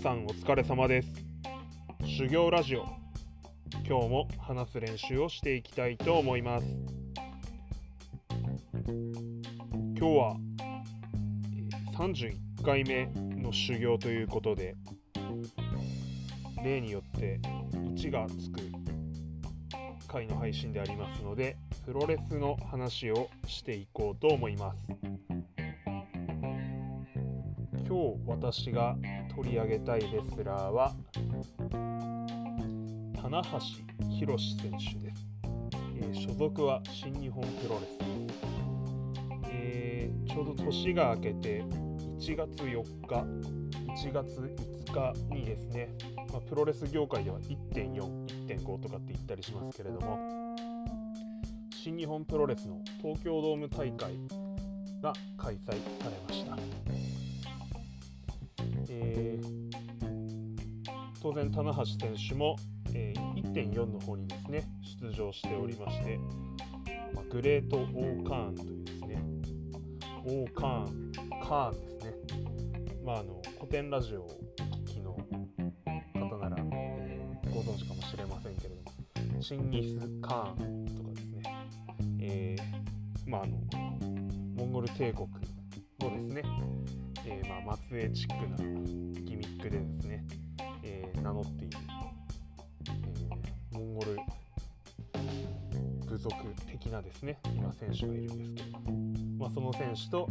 [0.00, 1.08] さんお疲れ様です。
[2.06, 2.86] 修行ラジオ。
[3.86, 6.66] 今日も話す練習をしていきたいと思います。
[8.86, 10.36] 今日は
[11.92, 12.34] 31
[12.64, 13.12] 回目
[13.42, 14.74] の修行ということで
[16.64, 17.38] 例によって
[17.74, 18.60] 1がつく
[20.08, 24.78] 回の配信でありますのでプロレスの話をしていこうと思います。
[27.90, 28.94] 今日私が
[29.34, 30.94] 取り上げたいレスラーは
[33.20, 33.58] 棚橋
[34.08, 35.26] 宏選手です、
[35.96, 38.40] えー、所属は新日本プロレスです、
[39.50, 41.64] えー、ちょうど年が明けて
[42.20, 43.24] 1月4日
[44.06, 45.88] 1月5日にですね、
[46.32, 47.92] まあ、プロレス業界では1.4、
[48.46, 50.54] 1.5とかって言ったりしますけれども
[51.72, 54.12] 新日本プロレスの東京ドーム大会
[55.02, 55.74] が開催さ
[56.08, 57.19] れました、
[58.92, 59.70] えー、
[61.22, 62.56] 当然棚橋選手も、
[62.92, 64.64] えー、1.4の方にですね
[65.00, 66.18] 出場しておりまして、
[67.14, 69.22] まあ、グレート・オーカーンというですね
[70.26, 71.12] オーカーン
[71.46, 72.14] カーンですね。
[73.04, 74.28] まああの古典ラジオをお
[74.84, 78.74] 聞きの方なら、えー、ご存知かもしれませんけれど
[79.34, 81.42] もチンギス・カーンとかですね、
[82.20, 83.56] えー、まああの
[84.56, 85.28] モンゴル帝国
[86.00, 86.42] のですね、
[87.30, 90.24] えー、まあ、末裔チックなギミックでですね、
[90.82, 91.78] えー、名乗っている、
[93.72, 94.16] えー、モンゴル
[96.08, 96.34] 部族
[96.66, 98.78] 的なですね今選手がいるんですけど、
[99.38, 100.28] まあ、その選手と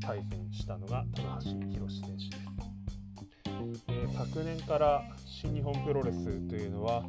[0.00, 7.02] 対戦したのが棚橋宏選手です、え、昨年から新日本プロレスというのは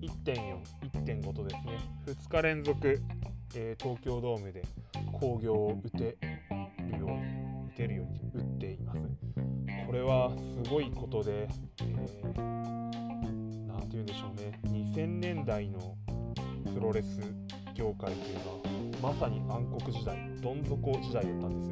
[0.00, 0.56] 1.4、
[1.04, 3.02] 1.5とですね2日連続、
[3.54, 4.64] え、東京ドームで
[5.12, 6.16] 興行を打て
[9.90, 10.30] これは
[10.62, 11.48] すごいことで
[11.80, 14.60] 何、えー、て言うんでしょうね。
[14.66, 15.96] 2000年代の
[16.72, 17.18] プロレス
[17.74, 18.38] 業界という
[19.02, 21.70] のはまさに暗黒時代どん底時代だったんです。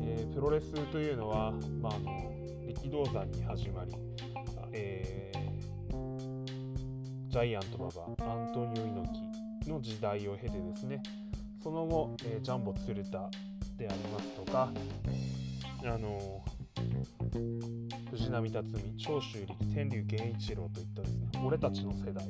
[0.00, 1.52] えー、プロレスというのは、
[1.82, 2.32] まあ、あの
[2.66, 3.92] 力道山に始まり、
[4.72, 9.20] えー、ジャイアント馬場アントニオ猪
[9.64, 11.02] 木の時代を経てですね
[11.62, 13.28] その後、えー、ジャンボ鶴田
[13.76, 14.72] でありますとか
[15.84, 16.42] あの
[18.10, 22.24] 藤波辰巳長州力天竜源一郎といったですね俺たちの世代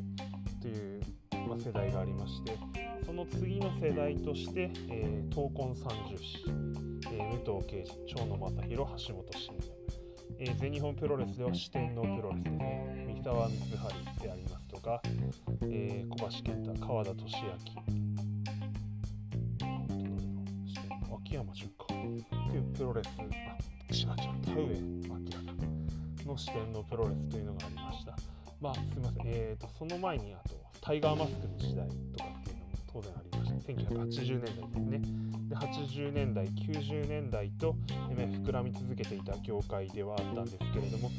[0.60, 1.00] という、
[1.48, 2.58] まあ、世代がありまして
[3.04, 9.64] その次の世代として、えー、闘魂三十士えー、武藤敬司、長野正弘、橋本慎也、
[10.40, 15.00] えー、全日本プロレスでは四天王プロレスですね、三沢光晴でありますとか、
[15.62, 17.52] えー、小橋健太、川田俊明、
[21.18, 22.18] 秋山純か、とい
[22.58, 28.16] うプロレス、あ、違う違う、田上明の四天王プロレスというのがありました。
[28.60, 31.94] まあ、すみません、えーと、その前にあと、タイガーマスクの時代と
[32.24, 33.72] かっていうのも当然ありました。
[33.72, 35.00] 1980年代ですね。
[35.48, 37.76] で80年代90年代と、
[38.16, 41.10] え膨らみ続けていた業界ではあったんですけれども、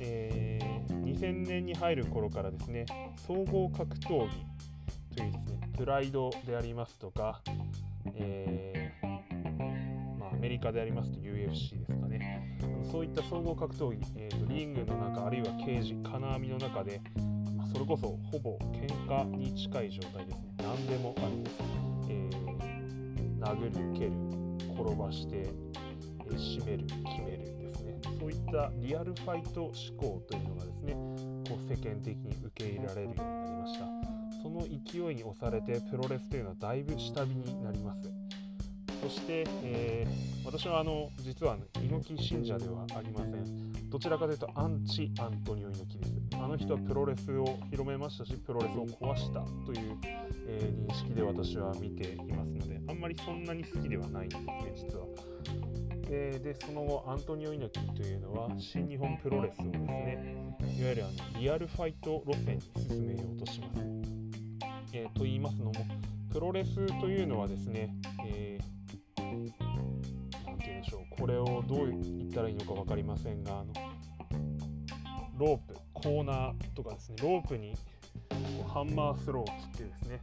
[0.00, 2.86] えー、2000年に入る頃からですね
[3.26, 4.30] 総合格闘技
[5.16, 7.40] というですねプライドでありますとか、
[8.14, 11.87] えー、まあ、アメリカでありますと UFC です
[12.90, 17.00] そういった総合格闘技、えーと、リングの中あるいはケージ金網の中で、
[17.56, 20.54] まあ、それこそほぼ喧嘩に近い状態ですね。
[20.58, 21.56] 何でもあるんです、
[22.08, 22.48] えー
[23.40, 24.12] 殴る蹴る
[24.74, 25.48] 転ばして、
[26.26, 28.00] え締める決めるですね。
[28.18, 30.92] そういったリアルファイト思考というのがですね
[31.48, 33.86] こう世間的に受け入れられるようになりました。
[34.42, 38.10] その勢いに押されてプロレスというのはだいぶ下火になります。
[39.02, 49.96] そして、えー、私はあの実は猪木信者ではありませんどちらかというとアンチアントニオ猪木ですあの人はプロレスを広めましたしプロレスを壊したという、
[50.46, 55.06] えー、認識で私は見ていますのであんまりそんなに好きではないんですね実は。
[56.10, 63.80] え、でその後アントニオ猪木というのは新日本プロレスをですねいわゆるあのリアルファイト路線に進めようとします。
[64.94, 65.72] えー、と言いますのも
[66.32, 67.94] プロレスというのはですね、
[71.18, 73.72] これをどう言ったらいいのか分かりませんがあの
[75.36, 77.74] ロープコーナーとかですねロープに
[78.66, 80.20] ハンマースロープってですね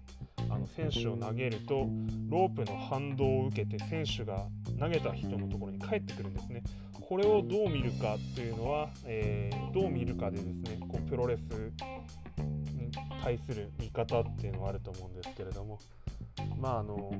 [0.49, 1.87] あの選手を投げると
[2.29, 4.45] ロープの反動を受けて選手が
[4.79, 6.63] 投げた人のところに帰ってくるんですね。
[7.01, 11.39] これをどう見るかというのは、えー、どう見るかでですねこうプロレス
[12.73, 12.91] に
[13.23, 15.79] 対する見方っていうのがあると思うんですけれども
[16.59, 17.11] まああの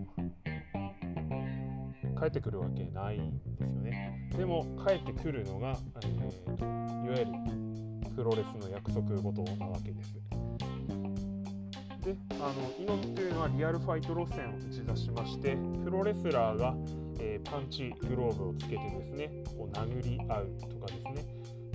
[2.20, 3.20] 帰ってくるわけない
[3.66, 7.32] ですよねでも帰ってくるのが、えーと、いわゆる
[8.16, 10.14] プロレスの約束事なわけです。
[12.06, 16.76] であの猪木というのはリアルファイト路線を打ち出しましてプロレスラーが、
[17.20, 21.26] えー、パンチグローブをつけてですねこう殴り合うとかですね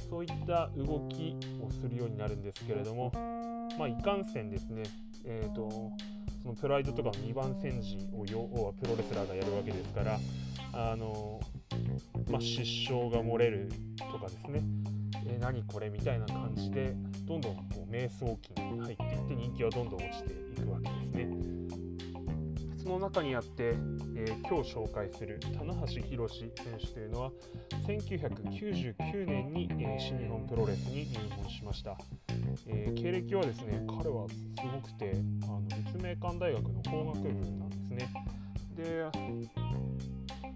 [0.08, 3.10] そういった動きをするようになるんですけれども
[3.76, 4.84] まあいかんせんですね
[5.24, 5.90] えっ、ー、と
[6.42, 10.16] そのプライドとかの2番戦時を要はプロレスラーがやるわけですから
[10.72, 11.40] あの
[12.30, 13.68] まあ、失笑が漏れる
[13.98, 14.62] とかですね、
[15.26, 16.94] えー、何これみたいな感じで
[17.26, 21.50] どんどんこう迷走期に入っていって人気はどんどん落ちていくわけですね。
[22.82, 23.74] その中にあって、
[24.16, 27.30] えー、今日紹介する棚橋宏選手というのは
[27.86, 31.96] 1999年に、えー、新日本プロレスに入門しました、
[32.66, 34.36] えー、経歴はですね彼はす
[34.74, 35.12] ごくて
[35.44, 38.12] あの立命館大学の法学部なんですね。
[38.76, 39.04] で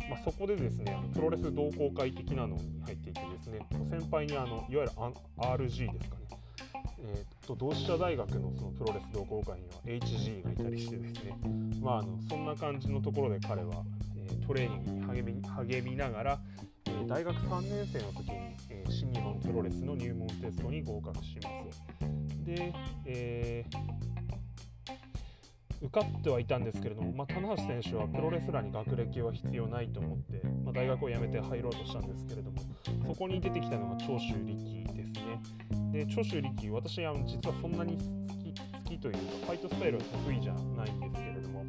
[0.09, 4.91] まあ、そこでですねプロレス同好会的なのに入っていてですね先輩にあのいわゆる
[5.39, 6.25] RG ですかね、
[7.01, 11.37] えー、と同志社大学のそのプロレス同好会には HG がいたりしてですね、
[11.81, 13.83] まあ、あのそんな感じのところで彼は、
[14.17, 16.39] えー、トレーニングに励み励みながら、
[16.87, 22.47] えー、大学3年生の時に、えー、新日本プロレスの入門テストに合格します。
[22.47, 22.73] で、
[23.07, 24.14] えー
[25.85, 32.59] 受かってはいたんですけれども、まあ、棚橋選手はプロレスラーに学歴は必要ないと思って、まあ、大学を辞めて入ろうとしたんですけれども
[33.07, 35.43] そこに出てきたのが長州力ですね。
[35.93, 41.65] で長州力私は実はそんなに好き好きというかファイトスタイルは得意じゃないんですけれども、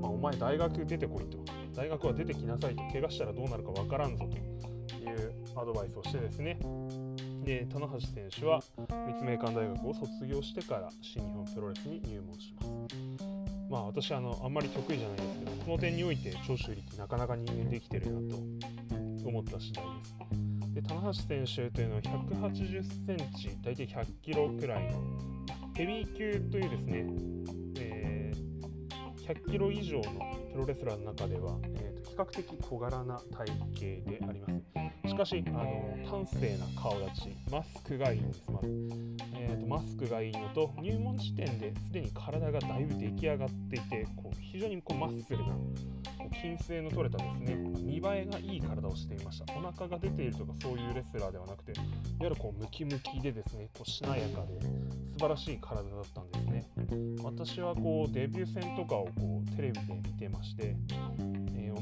[0.00, 1.42] まあ、お前大学出てこいと。
[1.74, 6.58] 大学は出てきなさいと怪我したらどうなるかわからんぞというアドバイスをしてですね
[7.44, 8.62] で棚橋選手は
[9.08, 12.96] 立命館大学を卒業してから新日本プロレスに入門します。
[13.68, 18.36] まあ私あのあんまり得意じゃないですけどこの点において長州力なかなか人間できてるなと
[19.26, 20.14] 思った次第です。
[20.74, 25.02] で棚橋選手というのは180センチ大体100キロくらいの
[25.74, 27.06] ヘビー級というですね、
[27.78, 30.02] えー、100キロ以上の
[30.52, 35.08] プロレスラーの中では、えー、比較的小柄な体型であります。
[35.08, 38.68] しかしあの端正な顔立ちマスクがいいんですまず、
[39.34, 45.56] えーと、マスクがいいのと入門時点ですでに体がだいぶ出来上がっていてこう非常にこうマッスルな
[46.40, 49.52] 筋性の取れたですね見栄えがいい体をしていました。
[49.54, 51.84] お腹が出ているとかそういうレスラーではなくていわ
[52.20, 56.66] ゆるこうムキムキでですねこうしなやかで素晴らしい体だったんですね。
[57.22, 60.74] 私はこうデビュー戦とかをこうテレビで見てまして、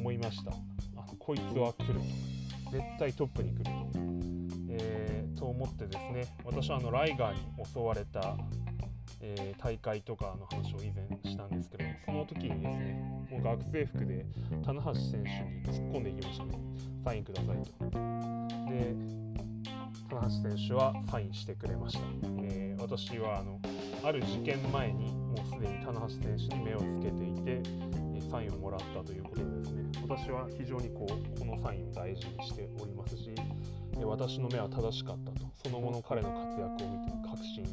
[0.00, 0.50] 思いました。
[0.50, 2.31] あこいつは来ると。
[2.70, 3.70] 絶対トップに来ると,、
[4.70, 6.26] えー、と思ってですね。
[6.44, 8.37] 私はあのライガーに襲われた、
[9.20, 14.25] えー、大会とかの話を以前したんですけどその時にですねもう学生服で
[14.64, 16.53] 棚橋選手に突っ込んでいきましたね。
[17.05, 17.91] サインくださいと。
[18.70, 18.94] で
[20.08, 22.00] 棚橋選手はサインしてくれました、
[22.43, 23.61] えー、私はあの
[24.05, 27.90] ある事件前にもうすでに棚橋選手に目をつけていて
[28.31, 33.35] サインをもらったということでですね私は非常にこうこのサインを大事にしておりますし
[34.05, 37.65] 私の目は正しかったとその後の彼の活躍を見て確信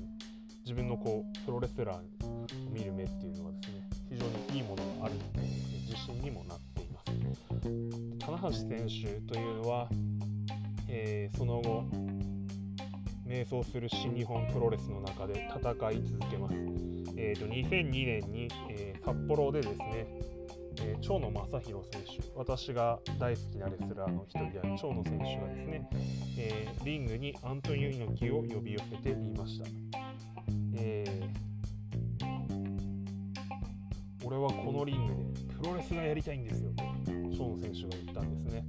[0.66, 5.50] 自分のこうプロレスラーを見る目っていうのはですね非常にいいものがあるという、ね、
[5.88, 9.88] 自信にもなっています棚橋選手というのは、
[10.90, 11.86] えー、その後
[13.28, 16.56] 迷走する新日本プロレスの中で戦い続けます。
[17.18, 20.08] えーと、2002年に、えー、札幌でですね、
[20.82, 25.90] えー、長野正弘選手私が大好きなレスラーの一人である長野選手がですね、
[26.38, 29.66] えー、リングにアントニオ猪木を呼び寄せていました、
[30.76, 32.28] えー、
[34.26, 38.64] 俺はこのリングでプロレスがやりたいんですよと長野選手が言ったんですね。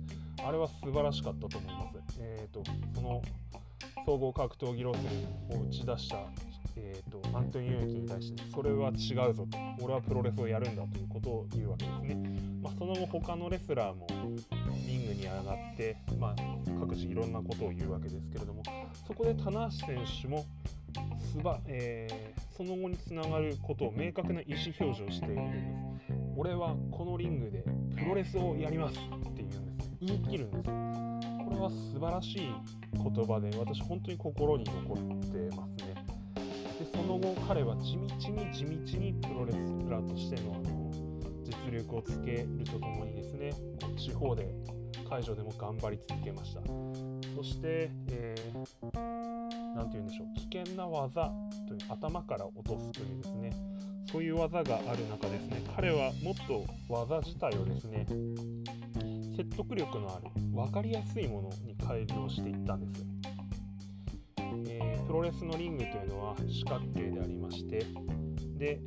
[0.44, 2.62] あれは素晴らしかったと思います、えーと、
[2.94, 3.20] その
[4.06, 6.16] 総合格闘技路線を打ち出した
[6.78, 12.16] えーと、アントニオ猪木に対してそれは違うぞと俺はプロレスをやるんだということを言うわけですね、
[12.62, 14.06] まあ、その後他のレスラーも
[14.86, 16.34] リングに上がって、まあ、
[16.80, 18.62] 各自いろんなことを言うわけですけれども
[19.06, 20.44] そこで棚橋選手も
[21.32, 25.58] すば、えー、その後につながることを明確な意思表示をしているんで
[26.06, 26.12] す。
[26.36, 27.64] 俺はこのリングで
[27.96, 30.64] プロレスをやりますっていうんです言い切るんです。
[30.64, 32.54] これは素晴らしい
[32.92, 35.77] 言葉で私本当に心に残ってます。
[36.94, 39.56] その後彼は地道に地道にプロレス
[39.88, 40.90] ラーとしてのあの
[41.44, 43.52] 実力をつけるとともにですね
[43.96, 44.54] 地方で
[45.08, 46.60] 会場でも頑張り続けました。
[47.36, 48.64] そして、えー、
[49.88, 51.30] て言うんでしょう危険な技
[51.68, 53.52] という頭から落とすというですね
[54.10, 58.06] そういう技がある中ですね彼はもっと技自体をですね
[59.36, 63.06] 説得力のある分かりやすいものに改良していったんです、
[65.08, 67.82] プロレスのリングというのは四角形でありまして
[68.58, 68.78] で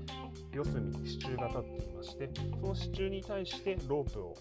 [0.53, 2.29] 四隅に支柱が立っていまして
[2.61, 4.35] その支柱に対してロープを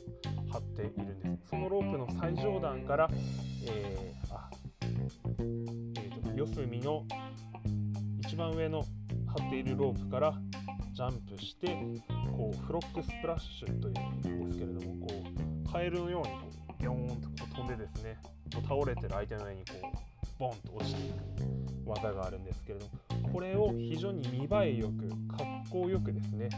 [0.52, 1.48] 張っているんです。
[1.48, 3.08] そのロープの最上段から、
[3.64, 4.50] えー、あ
[4.82, 7.02] えーと、四隅の
[8.26, 8.84] 一番上の
[9.26, 10.34] 張っているロープから
[10.92, 11.68] ジャンプして
[12.36, 13.92] こうフロッグスプラッシュとい
[14.32, 15.14] うんですけれどもこ
[15.66, 18.18] うカエルのようにこうビョーンとこう飛んでですね
[18.68, 21.59] 倒れてる相手の上にこうボンと落ちていく。
[21.90, 26.48] 技があるんですけれどもこれを非常に見栄えよくかっこよくですね、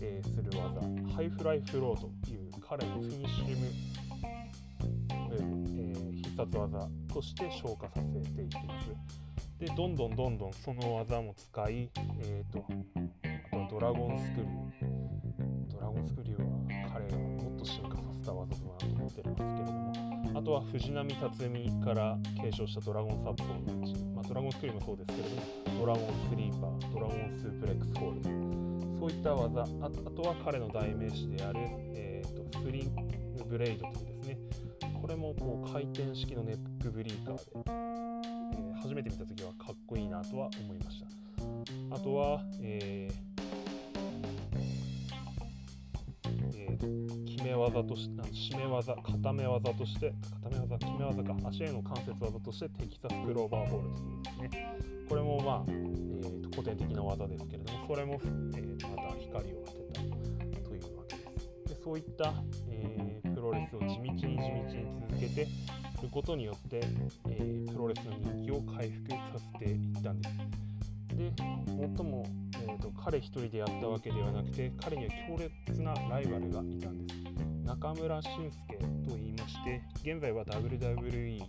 [0.00, 0.80] えー、する技
[1.14, 3.66] ハイフライフローという彼のフィニッシュム、
[5.32, 8.90] えー、必殺技として昇華させていきます。
[9.58, 11.90] でどんどんどんどんその技も使い、
[12.20, 12.66] えーと、
[12.98, 15.72] あとはドラゴンスクリュー。
[15.72, 20.05] ドラゴンスクリューは彼がもっと進化させた技だなと思ってるんですけれども
[20.36, 28.28] あとは藤波辰巳から継承したドラゴンサップのうち、まあ、ドラゴンスクリューもそうですけれどもドラゴンスリーパードラゴンスープレックスホールド
[29.00, 29.66] そういった技あ
[30.10, 31.60] とは彼の代名詞である、
[31.94, 32.94] えーと、スリン
[33.38, 34.38] グブレイドというですね
[35.00, 41.96] これもこう回転式のネックブリーカーで、えー、初めて見た時はかっこいいなとは思いました。
[41.96, 43.35] あとは、えー
[46.78, 54.96] 決め技として締め技固め技として固め技決め技か足への関節技としてテキサスクローバーホールというですね。
[55.08, 60.00] これもまあ、えーと、古典的な技ですけれどもそれも、えー、また光を当てた
[60.68, 61.22] というわけで
[61.64, 61.76] す。
[61.76, 62.32] でそういった、
[62.70, 65.44] えー、プロレスを地道に地道に続けてい
[66.02, 66.80] ることによって、
[67.28, 69.18] えー、プロレスの人気を回復さ
[69.58, 70.75] せていったんです。
[71.16, 72.26] で最も、
[72.62, 77.20] えーと、彼一人でやったわけではなくて彼には強烈なライバルがいたんです。
[77.64, 78.76] 中村俊輔
[79.08, 81.44] と言いまして現在は WWE というで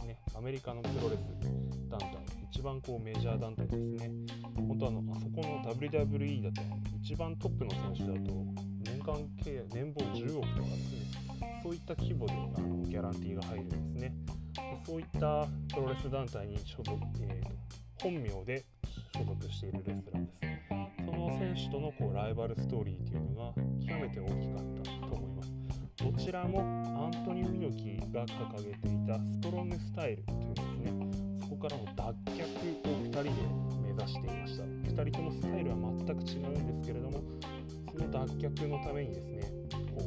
[0.00, 2.18] すねアメリカのプロレス団体
[2.50, 4.10] 一番こうメジャー団体ですね。
[4.56, 6.62] 本当あのあそこの WWE だと
[7.02, 8.32] 一番トップの選手だと
[8.84, 14.14] 年間契約年俸10億とかですねそういった規模であのギャランティーが入るんですね。
[14.86, 18.64] そういったプロレス団体に所属、えー、本名で
[19.20, 21.04] 所属しているレスラーです。
[21.04, 25.52] その選手とのこうライバルストーリーというのが極めて大きかったと思います。
[25.96, 30.92] どちらもアントニオ猪木が掲げていたストロングスタイルというですね。
[31.38, 31.92] そこからの脱
[32.32, 33.30] 却を2人で
[33.82, 34.64] 目指していました。
[34.64, 37.20] 2人ともスタイルは全く違うんですけれども
[37.92, 39.42] その脱却のためにですね
[39.94, 40.00] こ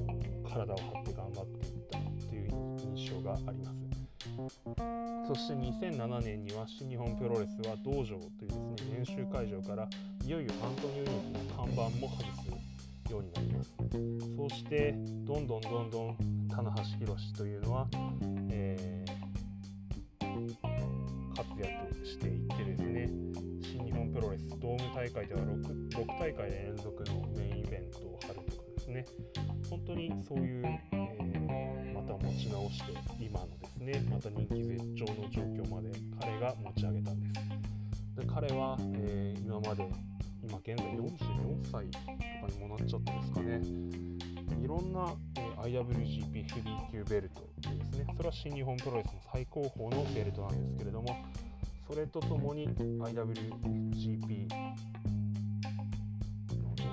[0.43, 2.49] う体を張って頑張っていったという
[2.95, 3.83] 印象があります。
[5.27, 8.72] そして2007年には新日本プロレスは道場というですね
[9.03, 9.85] 練習会場から
[10.25, 12.23] いよいよアントニオ猪木の看板も外
[13.05, 13.73] すようになります。
[14.37, 14.93] そうして
[15.25, 17.87] どんどんどんどん棚橋宏というのは、
[18.49, 20.55] えー、
[21.35, 23.09] 活躍していってですね
[23.61, 29.05] 新日本プロレスドーム大会では 6, 6大会連続のメインイベントを張るとかですね。
[29.69, 35.89] 本当にそういう、えー、また持ち直して今のですねまた人気絶頂の状況まで
[36.21, 37.82] 彼が持ち上げたんです。
[38.15, 39.87] で彼は、えー、今まで
[40.43, 42.13] 今現在44歳とか
[42.51, 43.61] にもなっちゃったんですかね。
[44.61, 48.05] いろんな、えー、IWGP ヘビー級ベルトですね。
[48.15, 51.15] それは新日本プロレスの最高峰のベルトなんですけれども
[51.87, 54.47] それとともに IWGP イン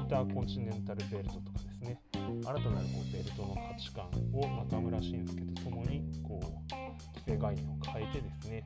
[0.08, 2.00] ターコンチネンタルベルトとかですね。
[2.12, 6.44] 新たなるこうベルトの価値観を中村慎介とともにこう
[7.18, 8.64] 既成概念を変えてですね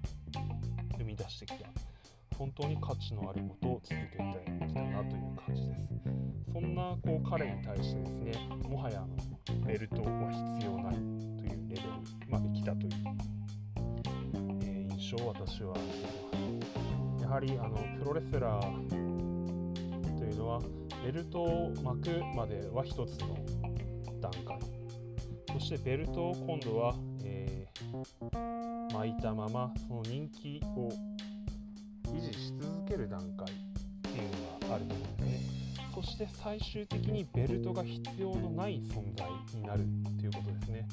[0.99, 1.94] 生み出してきた。
[2.39, 5.95] 本当に価値のあることを続けてきたなという感じです。
[6.53, 8.33] そんなこう彼に対してですね
[8.69, 9.05] もはや
[9.67, 11.83] ベルトは必要ないというレベル
[12.29, 12.93] まで来たという、
[14.63, 15.75] えー、印象を私は
[17.21, 18.89] やはりあのプロレスラー
[20.19, 20.61] というのは
[21.05, 23.37] ベルトを巻くまでは一つの
[24.21, 24.59] 段階。
[25.53, 30.89] そしてベルトを今度は、えー、巻いたままその人気を
[32.15, 33.51] 維持し続ける段階っ
[34.03, 40.89] ていうのがあると思うんですねそして最終的にベルトが必要のない存在になるっていうことですね。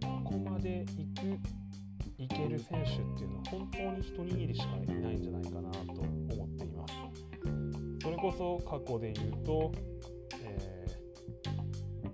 [0.00, 6.94] ここまで行くいける選手っていうのは本当に一握りしかいないんじゃないかなと思っています。
[8.00, 9.72] それこそ過去で言うと、
[10.42, 12.08] えー、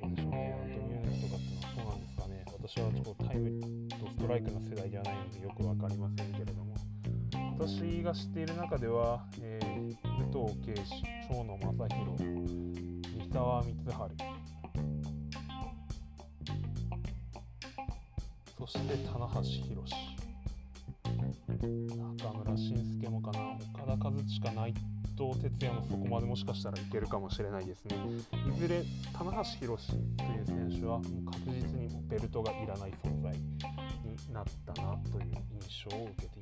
[0.00, 0.56] どうでしょうね。
[0.56, 2.44] アントニオネスとかっていうのはそうなんですかね。
[2.46, 6.31] 私はちょっとタイムとストライクの世代ではないのでよく分かりません
[7.64, 11.00] 私が知っている中では、えー、武藤敬司、
[11.30, 14.16] 長野正弘、三沢光晴、
[18.58, 19.92] そして棚橋宏。
[22.18, 23.56] 中村慎介もかな。
[23.72, 24.74] 岡田和親内
[25.16, 27.96] 藤哲也もそこまでもしかしたらいけるかもしれないですね。
[28.52, 29.96] いずれ棚橋宏とい
[30.40, 36.41] う選手はもう確実にベルトがいらない存在になったなという印象を受けてい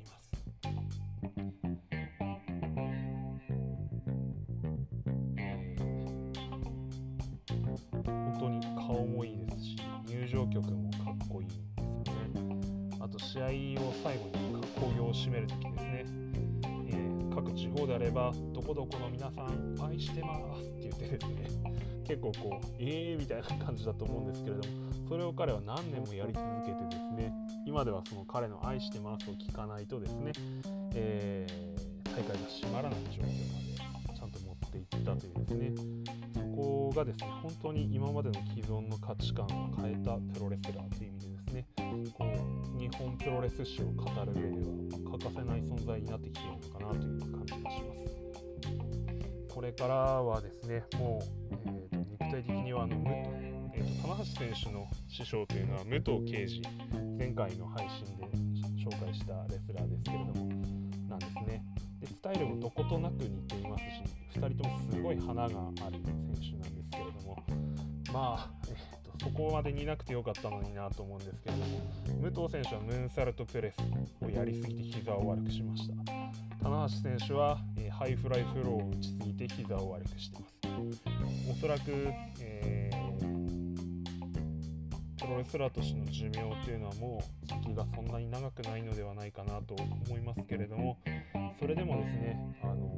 [10.45, 12.59] 場曲もかっこいいですよね。
[12.99, 16.05] あと試合を最後に興行を締める時ですね、
[16.87, 21.71] えー、各地方であればどこどこの皆さん愛してますって言ってですね。
[22.07, 24.73] 結構こうええー、みたいな感じだと思うんですけれども
[25.07, 27.33] それを彼は何年もやり続けてですね。
[27.65, 30.31] 今ではその彼の愛してますを聞かないとですね、
[30.95, 36.00] えー、大会が閉まらない状況までちゃんと持っていったというですね。
[36.61, 39.49] こがですね本当に今までの既存の価値観を
[39.81, 41.65] 変えたプロレスラーという意味でですね
[42.13, 48.21] こう日本プロレス史を語る上では欠かせない存在になってきているのかなという感じがします。
[49.53, 53.15] これからはですねもう、えーと、肉体的にはあの武藤、
[53.73, 56.61] えーと、棚橋選手の師匠というのは武藤敬司
[57.17, 58.23] 前回の配信で
[58.81, 60.45] 紹介したレスラーですけれども
[61.09, 61.70] なんですね。
[62.21, 65.57] スタイルもどことなく似ていますし2人ともすごい花がある選
[66.39, 67.35] 手なんですけれども
[68.13, 71.81] まあ、えーと、そこまでになくてよかったのになと思うんですけれども
[72.21, 73.77] 武藤選手はムーンサルトプレス
[74.23, 75.95] をやりすぎて膝を悪くしました。
[76.63, 81.01] 棚橋選手は、えー、ハイフライフローを打ちすぎて膝を悪くしてます。
[81.49, 81.85] おそらく、
[82.39, 83.19] えー、
[85.17, 90.97] プロレスラーとしての寿命というのはもう先がそんなに長くないのではないかなと思いますけれども
[91.59, 92.89] それでもですね、あの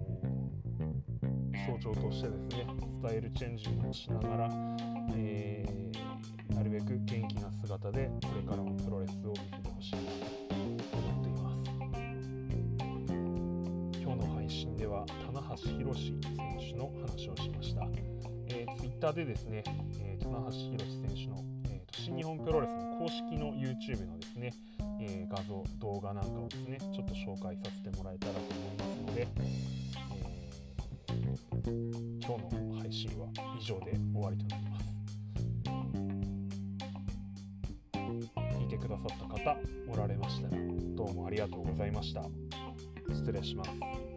[1.68, 2.68] 象徴としてですね
[3.02, 4.50] スタイルチェンジをしながら、
[5.16, 10.06] えー、なるべく元気な姿でこれからもプロレスを見せてほしいなと
[10.98, 11.62] 思っています。
[14.02, 16.20] 今日の配信では棚橋宏選
[16.72, 17.88] 手の話をしました、
[18.48, 19.64] えー、Twitter でですね、
[20.00, 24.54] えー、棚橋宏選手の、えーと、新日本プロレスの公式の YouTube のですね、
[25.02, 29.52] えー、画像動画なんかをですねちょっと紹介させてもらえたらと思いますのでえ
[32.26, 33.28] 今日の配信は
[33.60, 34.86] 以上で終わりとなります。
[38.58, 39.58] 聞いてくださった方
[39.92, 40.58] おられましたら
[40.96, 42.24] どうもありがとうございました。
[43.10, 44.13] 失礼します。